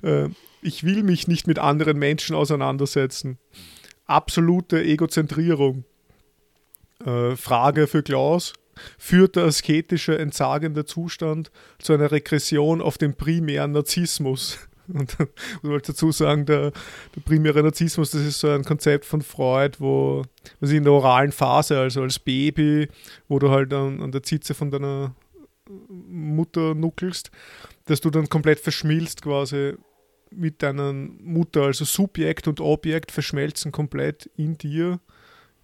[0.01, 0.29] Äh,
[0.61, 3.37] ich will mich nicht mit anderen Menschen auseinandersetzen.
[4.05, 5.83] Absolute Egozentrierung.
[7.05, 8.53] Äh, Frage für Klaus.
[8.97, 14.57] Führt der asketische, entsagende Zustand zu einer Regression auf den primären Narzissmus?
[14.93, 15.29] Und muss
[15.63, 16.71] man dazu sagen, der,
[17.15, 20.23] der primäre Narzissmus, das ist so ein Konzept von Freud, wo
[20.59, 22.87] was in der oralen Phase, also als Baby,
[23.27, 25.15] wo du halt an, an der Zitze von deiner
[25.87, 27.31] Mutter nuckelst,
[27.85, 29.73] dass du dann komplett verschmilzt quasi
[30.31, 34.99] mit deiner Mutter, also Subjekt und Objekt verschmelzen komplett in dir,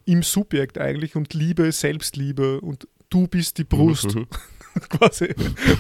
[0.06, 4.28] im Subjekt eigentlich und Liebe Selbstliebe und du bist die Brust Mhm.
[4.90, 5.34] quasi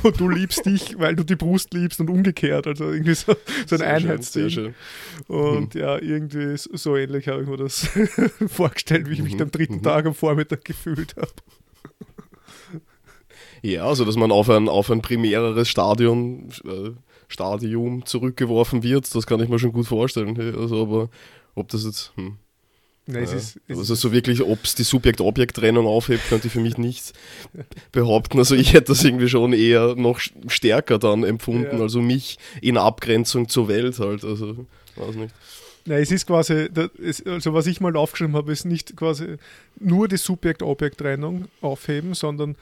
[0.03, 3.33] und du liebst dich, weil du die Brust liebst und umgekehrt, also irgendwie so,
[3.65, 4.49] so ein Sehr Einheitsding.
[4.49, 4.75] schön.
[5.27, 7.87] Und ja, irgendwie so ähnlich habe ich mir das
[8.47, 9.83] vorgestellt, wie ich mich Mhm, am dritten mhm.
[9.83, 11.31] Tag am Vormittag gefühlt habe.
[13.61, 16.91] Ja, also dass man auf ein, auf ein primäreres Stadion, äh,
[17.27, 20.37] Stadium zurückgeworfen wird, das kann ich mir schon gut vorstellen.
[20.57, 21.09] Also, aber
[21.55, 22.13] ob das jetzt.
[22.15, 22.37] Hm.
[23.11, 23.33] Nein, Ja.
[23.33, 27.13] ist, also so wirklich, ob es die Subjekt-Objekt-Trennung aufhebt, könnte ich für mich nicht
[27.91, 28.37] behaupten.
[28.37, 31.81] Also ich hätte das irgendwie schon eher noch stärker dann empfunden, Ja.
[31.81, 34.23] also mich in Abgrenzung zur Welt halt.
[34.23, 35.33] Also, weiß nicht.
[35.85, 36.67] Nein, es ist quasi,
[37.25, 39.37] also was ich mal aufgeschrieben habe, ist nicht quasi
[39.79, 42.55] nur die Subjekt-Objekt-Trennung aufheben, sondern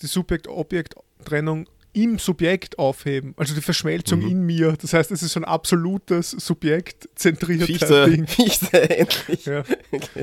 [0.00, 3.34] die Subjekt-Objekt-Trennung im Subjekt aufheben.
[3.36, 4.28] Also die Verschmelzung Mhm.
[4.28, 4.76] in mir.
[4.80, 8.26] Das heißt, es ist so ein absolutes Subjekt-zentriertes Fichte, Ding.
[8.26, 9.44] Fichte, endlich.
[9.46, 9.62] Ja.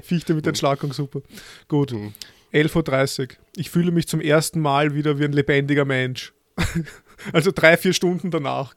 [0.04, 1.22] Fichte mit Entschlagung, super.
[1.68, 1.92] Gut.
[1.94, 2.14] Mhm.
[2.52, 3.28] 11.30 Uhr.
[3.56, 6.34] Ich fühle mich zum ersten Mal wieder wie ein lebendiger Mensch.
[7.34, 8.74] also drei, vier Stunden danach.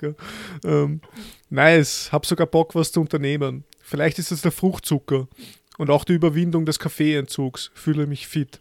[0.64, 1.00] Ähm,
[1.48, 3.64] nice, hab sogar Bock, was zu unternehmen.
[3.80, 5.26] Vielleicht ist es der Fruchtzucker
[5.78, 7.70] und auch die Überwindung des Kaffeeentzugs.
[7.74, 8.60] Fühle mich fit.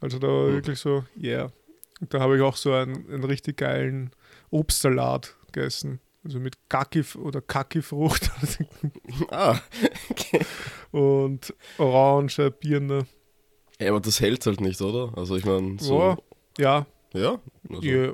[0.00, 0.52] Also da war Mhm.
[0.54, 1.52] wirklich so, yeah.
[2.00, 4.10] Da habe ich auch so einen, einen richtig geilen
[4.50, 6.00] Obstsalat gegessen.
[6.24, 8.30] Also mit Kaki oder Kaki-Frucht
[9.30, 9.58] Ah,
[10.90, 13.06] und Orange, Birne.
[13.80, 15.16] ja, aber das hält halt nicht, oder?
[15.16, 16.18] Also ich meine, so.
[16.58, 18.12] Ja, ja, Ja, also, Ja,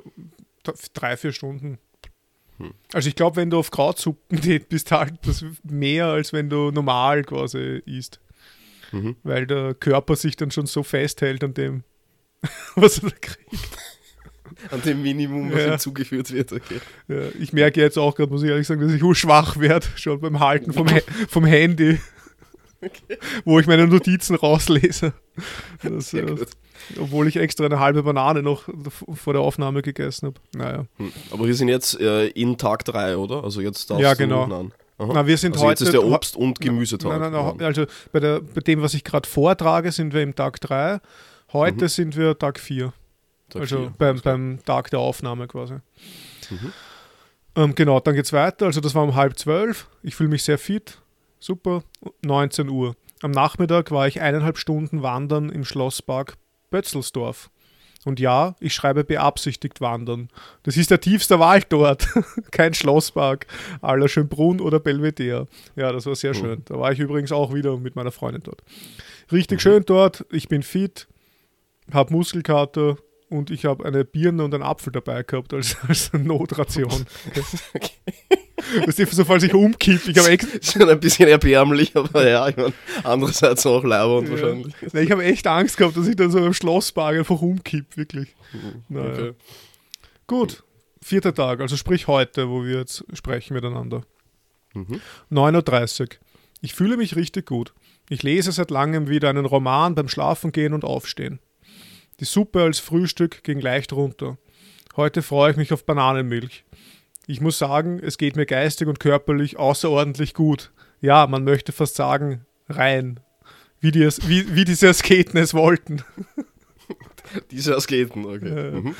[0.93, 1.79] drei, vier Stunden.
[2.59, 2.73] Hm.
[2.93, 6.71] Also ich glaube, wenn du auf Krautsuppen geht, bist halt das mehr, als wenn du
[6.71, 8.19] normal quasi isst.
[8.93, 9.17] Mhm.
[9.23, 11.83] Weil der Körper sich dann schon so festhält an dem,
[12.75, 13.67] was er da kriegt.
[14.71, 15.69] An dem Minimum, was Ja.
[15.71, 16.79] hinzugeführt wird, okay.
[17.07, 20.19] Ja, ich merke jetzt auch gerade, muss ich ehrlich sagen, dass ich urschwach werde, schon
[20.19, 20.87] beim Halten vom,
[21.29, 21.99] vom Handy,
[23.45, 25.13] wo ich meine Notizen rauslese.
[25.83, 26.35] Das, äh,
[26.99, 28.63] obwohl ich extra eine halbe Banane noch
[29.13, 30.39] vor der Aufnahme gegessen habe.
[30.55, 30.85] Naja.
[30.97, 31.11] Hm.
[31.31, 33.43] Aber wir sind jetzt äh, in Tag 3, oder?
[33.43, 34.47] Also jetzt darfst Ja, du genau.
[34.47, 34.71] nein.
[34.99, 35.11] Aha.
[35.13, 35.83] Na, wir sind also heute.
[35.83, 37.19] jetzt ist der Obst- und Gemüsetag.
[37.19, 40.33] Nein, nein, nein, also bei, der, bei dem, was ich gerade vortrage, sind wir im
[40.33, 40.99] Tag 3.
[41.53, 41.89] Heute Mhm.
[41.89, 42.93] sind wir Tag 4.
[43.49, 43.93] Tag also vier.
[43.97, 45.75] beim, beim Tag der Aufnahme quasi.
[46.49, 46.73] Mhm.
[47.55, 48.65] Ähm, genau, dann geht's weiter.
[48.65, 49.87] Also das war um halb zwölf.
[50.03, 50.99] Ich fühle mich sehr fit.
[51.39, 51.83] Super.
[52.23, 52.95] 19 Uhr.
[53.21, 56.35] Am Nachmittag war ich eineinhalb Stunden wandern im Schlosspark
[56.69, 57.49] Bötzelsdorf.
[58.05, 60.29] Und ja, ich schreibe beabsichtigt wandern.
[60.63, 62.07] Das ist der tiefste Wald dort.
[62.51, 63.47] Kein Schlosspark.
[63.81, 65.47] Aller Schönbrunn oder Belvedere.
[65.75, 66.39] Ja, das war sehr Mhm.
[66.39, 66.61] schön.
[66.65, 68.61] Da war ich übrigens auch wieder mit meiner Freundin dort.
[69.31, 70.25] Richtig schön dort.
[70.31, 71.07] Ich bin fit,
[71.93, 72.97] habe Muskelkater
[73.29, 77.05] und ich habe eine Birne und einen Apfel dabei gehabt als, als Notration.
[78.85, 82.47] Weißt du, so falls ich umkipp, ich habe Ist schon ein bisschen erbärmlich, aber ja,
[82.47, 82.73] ich meine,
[83.03, 84.33] andererseits auch leibernd Ja.
[84.33, 84.73] wahrscheinlich.
[84.93, 88.35] Nein, ich habe echt Angst gehabt, dass ich dann so im Schlosspark einfach umkipp, wirklich.
[88.89, 89.11] Naja.
[89.13, 89.33] Okay.
[90.25, 90.63] Gut,
[91.01, 94.03] vierter Tag, also sprich heute, wo wir jetzt sprechen miteinander.
[94.73, 94.99] Mhm.
[95.31, 96.07] 9.30 Uhr.
[96.61, 97.73] Ich fühle mich richtig gut.
[98.09, 101.39] Ich lese seit langem wieder einen Roman beim Schlafengehen und Aufstehen.
[102.19, 104.37] Die Suppe als Frühstück ging leicht runter.
[104.95, 106.65] Heute freue ich mich auf Bananenmilch.
[107.27, 110.71] Ich muss sagen, es geht mir geistig und körperlich außerordentlich gut.
[110.99, 113.19] Ja, man möchte fast sagen, rein.
[113.79, 116.03] Wie die, wie, wie diese Asketen es wollten.
[117.51, 118.71] Diese Asketen, okay.
[118.71, 118.95] Mhm.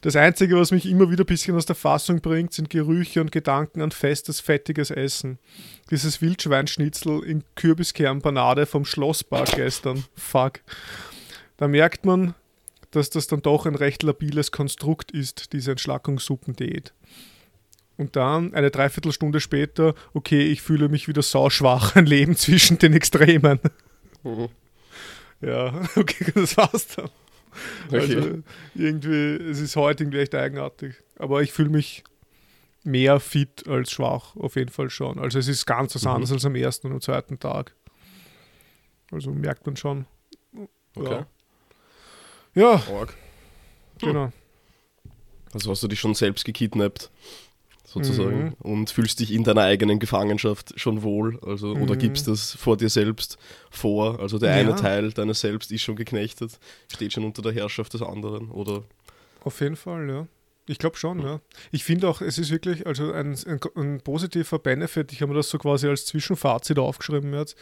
[0.00, 3.30] Das Einzige, was mich immer wieder ein bisschen aus der Fassung bringt, sind Gerüche und
[3.30, 5.38] Gedanken an festes, fettiges Essen.
[5.90, 10.02] Dieses Wildschweinschnitzel in Kürbiskernpanade vom Schlosspark gestern.
[10.14, 10.60] Fuck.
[11.58, 12.34] Da merkt man,
[12.90, 16.94] dass das dann doch ein recht labiles Konstrukt ist, diese Entschlackungssuppendiät.
[17.96, 22.92] Und dann, eine Dreiviertelstunde später, okay, ich fühle mich wieder sauschwach, ein Leben zwischen den
[22.92, 23.58] Extremen.
[24.22, 24.48] Mhm.
[25.40, 27.10] Ja, okay, das war's dann.
[27.88, 27.96] Okay.
[27.98, 28.38] Also
[28.74, 30.94] irgendwie, es ist heute irgendwie echt eigenartig.
[31.18, 32.04] Aber ich fühle mich
[32.84, 35.18] mehr fit als schwach, auf jeden Fall schon.
[35.18, 36.10] Also es ist ganz was Mhm.
[36.10, 37.74] anderes als am ersten und am zweiten Tag.
[39.10, 40.06] Also merkt man schon.
[40.94, 41.10] okay.
[41.10, 41.26] Ja,
[42.66, 43.14] Org.
[44.00, 44.32] genau.
[45.52, 47.10] Also hast du dich schon selbst gekidnappt,
[47.84, 48.52] sozusagen, Mhm.
[48.60, 51.98] und fühlst dich in deiner eigenen Gefangenschaft schon wohl, also oder Mhm.
[51.98, 53.38] gibst das vor dir selbst
[53.70, 54.56] vor, also der Ja.
[54.56, 56.58] eine Teil deines Selbst ist schon geknechtet,
[56.92, 58.82] steht schon unter der Herrschaft des anderen, oder
[59.44, 60.26] Auf jeden Fall, ja.
[60.66, 61.40] Ich glaube schon, ja.
[61.70, 65.38] Ich finde auch, es ist wirklich also ein, ein, ein positiver Benefit, ich habe mir
[65.38, 67.56] das so quasi als Zwischenfazit aufgeschrieben jetzt,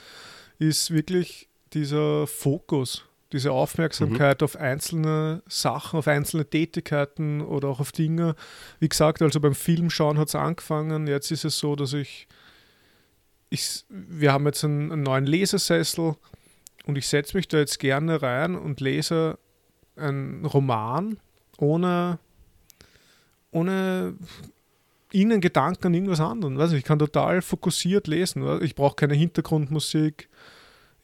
[0.58, 7.92] ist wirklich dieser Fokus, diese Aufmerksamkeit auf einzelne Sachen, auf einzelne Tätigkeiten oder auch auf
[7.92, 8.36] Dinge.
[8.78, 12.28] Wie gesagt, also beim Filmschauen hat es angefangen, jetzt ist es so, dass ich,
[13.50, 16.14] ich wir haben jetzt einen, einen neuen Lesesessel
[16.86, 19.38] und ich setze mich da jetzt gerne rein und lese
[19.96, 21.18] einen Roman
[21.58, 22.18] ohne,
[23.50, 24.14] ohne
[25.10, 26.20] irgendeinen Gedanken an irgendwas
[26.70, 28.62] nicht, ich kann total fokussiert lesen.
[28.62, 30.28] Ich brauche keine Hintergrundmusik.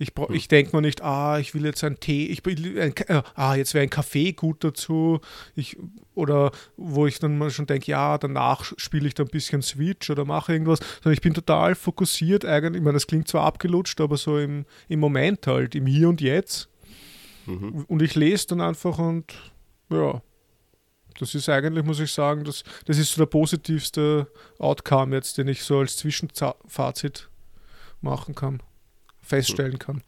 [0.03, 0.35] Ich, Hm.
[0.35, 3.73] ich denke mir nicht, ah, ich will jetzt einen Tee, ich ein, äh, ah, jetzt
[3.75, 5.21] wäre ein Kaffee gut dazu.
[5.55, 5.77] Ich,
[6.15, 10.11] oder wo ich dann mal schon denke, ja, danach spiele ich da ein bisschen Switch
[10.11, 10.81] oder mache irgendwas.
[11.03, 12.81] Sondern ich bin total fokussiert eigentlich.
[12.81, 16.21] Ich meine, das klingt zwar abgelutscht, aber so im, im Moment halt, im Hier und
[16.21, 16.69] Jetzt.
[17.47, 17.85] mhm.
[17.88, 19.35] Und ich lese dann einfach und
[19.91, 20.21] ja,
[21.19, 24.27] das ist eigentlich, muss ich sagen, das, das ist so der positivste
[24.59, 27.29] Outcome jetzt, den ich so als Zwischenfazit
[28.01, 28.62] machen kann,
[29.23, 30.03] feststellen kann.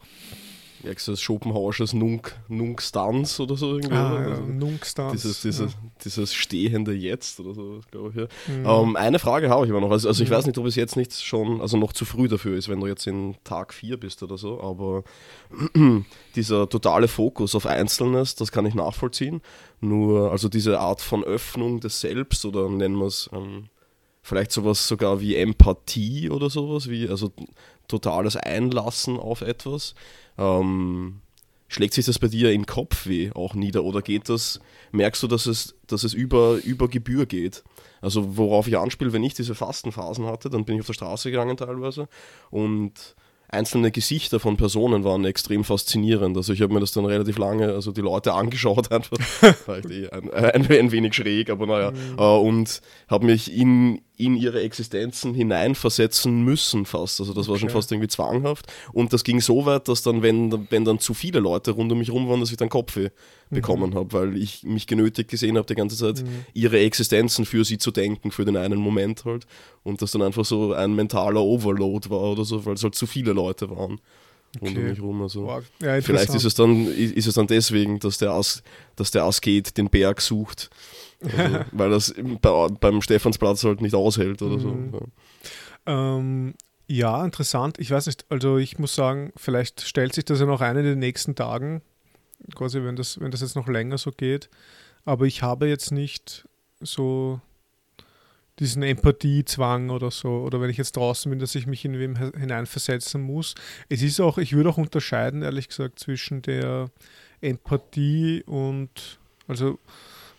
[0.83, 2.35] merkst du das Schopenhauersches Nunc
[2.79, 3.95] Stans oder so irgendwie?
[3.95, 5.71] Ah, ja, Also Nunc-Stans, dieses, dieses,
[6.03, 8.15] dieses stehende Jetzt oder so, glaube ich.
[8.53, 8.63] Ja.
[8.63, 8.81] ja.
[8.83, 9.89] Ähm, eine Frage habe ich aber noch.
[9.89, 10.33] Also, also ich Mhm.
[10.35, 12.85] weiß nicht, ob es jetzt nicht schon, also noch zu früh dafür ist, wenn du
[12.87, 15.03] jetzt in Tag 4 bist oder so, aber
[16.35, 19.41] dieser totale Fokus auf Einzelnes, das kann ich nachvollziehen.
[19.81, 23.69] Nur, also diese Art von Öffnung des Selbst oder nennen wir es ähm,
[24.21, 27.31] vielleicht sowas sogar wie Empathie oder sowas, wie also
[27.87, 29.95] totales Einlassen auf etwas.
[30.37, 31.21] Ähm,
[31.67, 34.59] schlägt sich das bei dir in Kopfweh auch nieder oder geht das,
[34.91, 37.63] merkst du, dass es, dass es über, über Gebühr geht?
[38.01, 41.31] Also worauf ich anspiele, wenn ich diese Fastenphasen hatte, dann bin ich auf der Straße
[41.31, 42.07] gegangen teilweise
[42.51, 43.15] und
[43.47, 46.35] einzelne Gesichter von Personen waren extrem faszinierend.
[46.35, 50.09] Also ich habe mir das dann relativ lange, also die Leute angeschaut einfach, vielleicht eh
[50.09, 52.15] ein, ein, ein wenig schräg, aber naja, Mhm.
[52.17, 57.19] äh, und habe mich in, in ihre Existenzen hineinversetzen müssen fast.
[57.19, 58.71] Also das war schon fast irgendwie zwanghaft.
[58.93, 61.97] Und das ging so weit, dass dann, wenn, wenn dann zu viele Leute rund um
[61.97, 63.09] mich rum waren, dass ich dann Kopfweh
[63.49, 63.55] mhm.
[63.55, 66.45] bekommen habe, weil ich mich genötigt gesehen habe, die ganze Zeit mhm.
[66.53, 69.45] ihre Existenzen für sie zu denken, für den einen Moment halt.
[69.83, 73.07] Und das dann einfach so ein mentaler Overload war oder so, weil es halt zu
[73.07, 73.99] viele Leute waren.
[74.61, 74.67] Okay.
[74.67, 75.21] Rund um mich rum.
[75.21, 75.63] Also wow.
[75.81, 78.63] ja, vielleicht ist es, dann, ist es dann deswegen, dass der, As,
[78.95, 80.69] dass der Asket den Berg sucht
[81.21, 84.69] also, weil das bei, beim Stephansplatz halt nicht aushält oder so.
[84.69, 84.93] Mhm.
[84.93, 86.17] Ja.
[86.17, 86.53] Ähm,
[86.87, 87.79] ja, interessant.
[87.79, 90.83] Ich weiß nicht, also ich muss sagen, vielleicht stellt sich das ja noch ein in
[90.83, 91.81] den nächsten Tagen,
[92.53, 94.49] quasi wenn das, wenn das jetzt noch länger so geht.
[95.03, 96.47] Aber ich habe jetzt nicht
[96.81, 97.39] so
[98.59, 102.15] diesen Empathiezwang oder so, oder wenn ich jetzt draußen bin, dass ich mich in wem
[102.15, 103.55] hineinversetzen muss.
[103.89, 106.89] Es ist auch, ich würde auch unterscheiden, ehrlich gesagt, zwischen der
[107.41, 109.77] Empathie und, also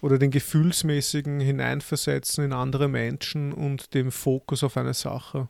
[0.00, 5.48] oder den gefühlsmäßigen Hineinversetzen in andere Menschen und dem Fokus auf eine Sache.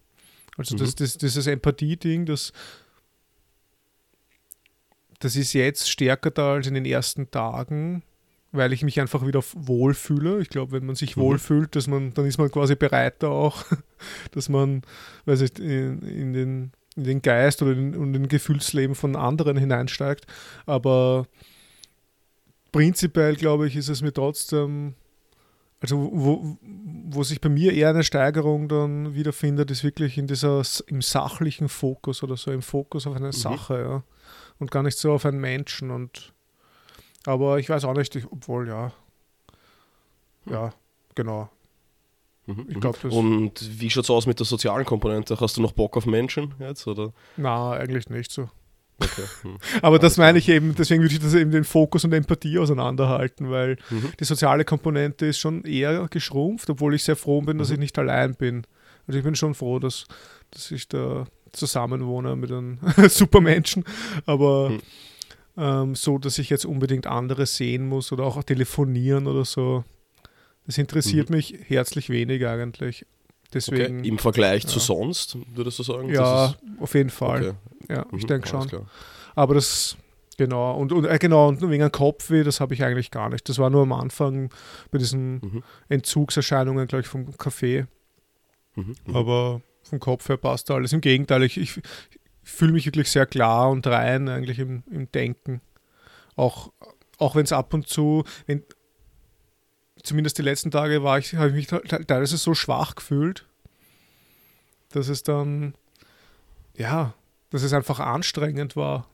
[0.57, 0.81] Also mhm.
[0.81, 2.53] das, das, dieses Empathie-Ding, das,
[5.19, 8.03] das ist jetzt stärker da als in den ersten Tagen,
[8.53, 10.41] weil ich mich einfach wieder wohlfühle.
[10.41, 11.23] Ich glaube, wenn man sich mhm.
[11.23, 13.65] wohlfühlt, dass man, dann ist man quasi bereiter auch,
[14.33, 14.83] dass man,
[15.25, 19.57] weiß ich, in, in den in den Geist oder in, in den Gefühlsleben von anderen
[19.57, 20.27] hineinsteigt.
[20.65, 21.27] Aber
[22.77, 24.95] prinzipiell, glaube ich, ist es mir trotzdem,
[25.81, 26.59] also wo,
[27.07, 31.69] wo sich bei mir eher eine Steigerung dann wiederfindet, ist wirklich in dieser, im sachlichen
[31.69, 33.33] Fokus oder so, im Fokus auf eine mhm.
[33.33, 34.03] Sache, ja.
[34.59, 35.91] Und gar nicht so auf einen Menschen.
[35.91, 36.33] Und
[37.25, 38.93] aber ich weiß auch nicht, ich, obwohl, ja.
[40.45, 40.73] Ja,
[41.15, 41.49] genau.
[42.47, 43.13] Mhm, ich glaub, mhm.
[43.13, 45.39] Und wie schaut es aus mit der sozialen Komponente?
[45.41, 46.87] Hast du noch Bock auf Menschen jetzt?
[46.87, 47.13] Oder?
[47.37, 48.51] Na, eigentlich nicht so.
[48.99, 49.23] Okay.
[49.43, 49.59] Hm.
[49.83, 53.51] Aber das meine ich eben, deswegen würde ich das eben den Fokus und Empathie auseinanderhalten,
[53.51, 54.13] weil mhm.
[54.19, 57.75] die soziale Komponente ist schon eher geschrumpft, obwohl ich sehr froh bin, dass mhm.
[57.75, 58.67] ich nicht allein bin.
[59.07, 60.07] Also ich bin schon froh, dass,
[60.51, 62.79] dass ich da zusammenwohne mit einem
[63.09, 63.85] Supermenschen,
[64.25, 64.81] aber mhm.
[65.57, 69.85] ähm, so, dass ich jetzt unbedingt andere sehen muss oder auch telefonieren oder so,
[70.67, 71.37] das interessiert mhm.
[71.37, 73.07] mich herzlich wenig eigentlich.
[73.53, 74.09] Deswegen, okay.
[74.09, 74.69] Im Vergleich ja.
[74.69, 76.09] zu sonst, würdest du sagen?
[76.09, 77.49] Ja, auf jeden Fall.
[77.49, 77.57] Okay.
[77.89, 78.67] Ja, ich mhm, denke schon.
[78.69, 78.87] Klar.
[79.35, 79.97] Aber das,
[80.37, 83.49] genau, und, und äh, genau, und wegen Kopfweh, das habe ich eigentlich gar nicht.
[83.49, 84.51] Das war nur am Anfang
[84.91, 85.63] bei diesen mhm.
[85.89, 87.87] Entzugserscheinungen, glaube ich, vom Kaffee.
[88.75, 89.17] Mhm, mhm.
[89.17, 90.93] Aber vom Kopf her passt alles.
[90.93, 91.81] Im Gegenteil, ich, ich,
[92.47, 95.61] fühle mich wirklich sehr klar und rein eigentlich im, im Denken.
[96.37, 96.73] Auch,
[97.19, 98.63] auch wenn es ab und zu, wenn,
[100.03, 103.47] zumindest die letzten Tage war ich, habe ich mich teilweise so schwach gefühlt,
[104.91, 105.75] dass es dann,
[106.77, 107.15] ja,
[107.57, 109.07] dass es einfach anstrengend war,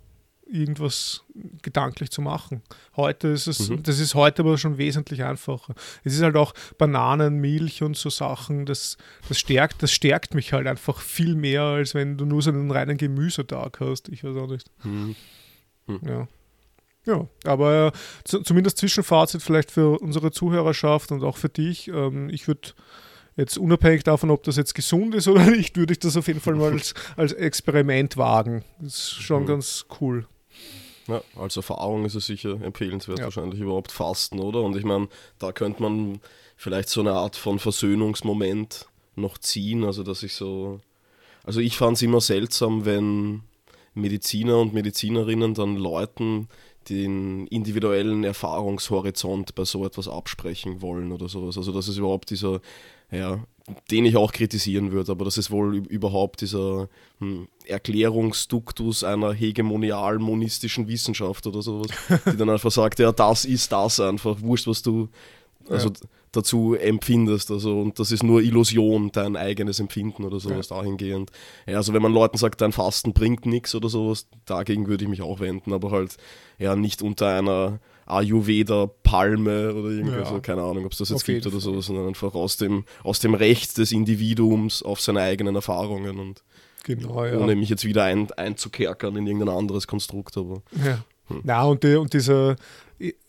[0.44, 1.22] irgendwas
[1.62, 2.61] gedanklich zu machen.
[2.96, 3.85] Heute ist es, mhm.
[3.85, 5.76] das ist heute aber schon wesentlich einfacher.
[6.02, 10.52] Es ist halt auch Bananen, Milch und so Sachen, das, das stärkt, das stärkt mich
[10.52, 14.09] halt einfach viel mehr, als wenn du nur so einen reinen Gemüsetag hast.
[14.09, 14.68] Ich weiß auch nicht.
[14.83, 15.14] Mhm.
[15.87, 16.00] Mhm.
[16.05, 16.28] Ja.
[17.05, 21.88] Ja, aber äh, zumindest Zwischenfazit vielleicht für unsere Zuhörerschaft und auch für dich.
[21.88, 22.70] Ähm, ich würde
[23.36, 26.40] Jetzt unabhängig davon, ob das jetzt gesund ist oder nicht, würde ich das auf jeden
[26.40, 28.64] Fall mal als, als Experiment wagen.
[28.80, 29.46] Das ist schon mhm.
[29.46, 30.26] ganz cool.
[31.08, 33.24] Ja, als Erfahrung ist es sicher empfehlenswert, ja.
[33.24, 34.62] wahrscheinlich überhaupt Fasten, oder?
[34.62, 36.20] Und ich meine, da könnte man
[36.56, 40.80] vielleicht so eine Art von Versöhnungsmoment noch ziehen, also dass ich so.
[41.44, 43.42] Also ich fand es immer seltsam, wenn
[43.94, 46.48] Mediziner und Medizinerinnen dann Leuten
[46.88, 51.56] den individuellen Erfahrungshorizont bei so etwas absprechen wollen oder sowas.
[51.56, 52.60] Also dass es überhaupt dieser
[53.12, 53.44] ja,
[53.90, 56.88] den ich auch kritisieren würde, aber das ist wohl überhaupt dieser
[57.20, 61.88] hm, Erklärungsduktus einer hegemonial-monistischen Wissenschaft oder sowas,
[62.33, 65.09] die dann einfach sagt, ja, das ist das einfach, wurscht, was du
[65.68, 65.94] also ja.
[66.33, 70.77] dazu empfindest, also und das ist nur Illusion, dein eigenes Empfinden oder sowas ja.
[70.77, 71.31] dahingehend.
[71.66, 75.11] Ja, also wenn man Leuten sagt, dein Fasten bringt nichts oder sowas, dagegen würde ich
[75.11, 76.16] mich auch wenden, aber halt
[76.59, 80.24] ja nicht unter einer Ayurveda-Palme oder irgendwie ja.
[80.24, 82.84] so, keine Ahnung, ob es das jetzt auf gibt oder so, sondern einfach aus dem,
[83.02, 86.42] aus dem Recht des Individuums auf seine eigenen Erfahrungen und
[86.84, 87.38] genau, ja.
[87.38, 90.36] ohne mich jetzt wieder ein, einzukerkern in irgendein anderes Konstrukt.
[90.36, 91.04] Aber, ja.
[91.28, 91.40] Hm.
[91.44, 92.56] Na, und, die, und diese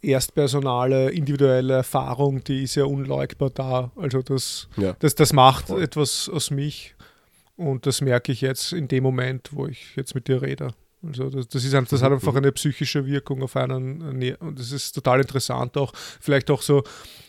[0.02, 3.92] erstpersonale, individuelle Erfahrung, die ist ja unleugbar da.
[3.96, 4.96] Also das, ja.
[5.00, 5.82] das, das macht Voll.
[5.82, 6.96] etwas aus mich
[7.56, 10.74] und das merke ich jetzt in dem Moment, wo ich jetzt mit dir rede.
[11.06, 12.16] Also das, das, ist, das hat mhm.
[12.16, 14.02] einfach eine psychische Wirkung auf einen
[14.40, 16.84] und das ist total interessant auch, vielleicht auch so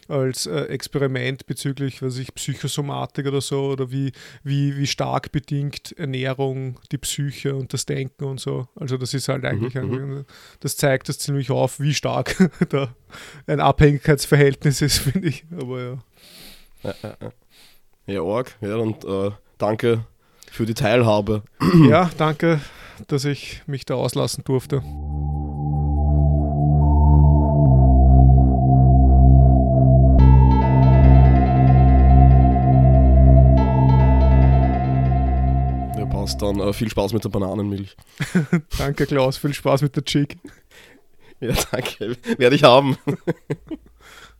[0.09, 5.97] als äh, Experiment bezüglich, was ich, Psychosomatik oder so oder wie, wie, wie stark bedingt
[5.99, 8.69] Ernährung die Psyche und das Denken und so.
[8.77, 10.19] Also das ist halt eigentlich, mhm.
[10.19, 10.25] ein,
[10.61, 12.95] das zeigt das ziemlich auf, wie stark da
[13.47, 15.45] ein Abhängigkeitsverhältnis ist, finde ich.
[15.59, 15.99] Aber ja.
[16.83, 17.33] ja, ja, ja.
[18.07, 18.55] Ja, arg.
[18.61, 20.05] Ja, und äh, danke
[20.51, 21.43] für die Teilhabe.
[21.89, 22.61] Ja, danke,
[23.09, 24.83] dass ich mich da auslassen durfte.
[35.97, 36.61] Ja, passt dann.
[36.61, 37.97] Äh, viel Spaß mit der Bananenmilch.
[38.79, 39.37] Danke, Klaus.
[39.37, 40.37] Viel Spaß mit der Chick.
[41.41, 42.17] Ja, danke.
[42.39, 42.97] Werde ich haben.